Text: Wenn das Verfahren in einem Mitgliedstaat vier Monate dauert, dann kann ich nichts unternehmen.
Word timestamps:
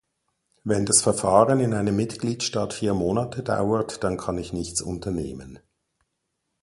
Wenn 0.63 0.87
das 0.87 1.03
Verfahren 1.03 1.59
in 1.59 1.75
einem 1.75 1.95
Mitgliedstaat 1.95 2.73
vier 2.73 2.95
Monate 2.95 3.43
dauert, 3.43 4.03
dann 4.03 4.17
kann 4.17 4.39
ich 4.39 4.51
nichts 4.51 4.81
unternehmen. 4.81 5.59